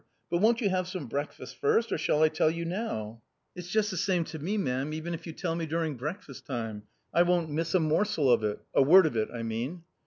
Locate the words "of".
8.31-8.43, 9.05-9.15